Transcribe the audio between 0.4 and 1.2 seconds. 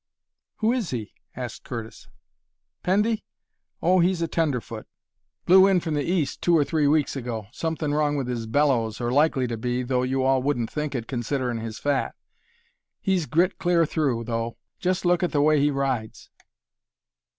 "Who is he?"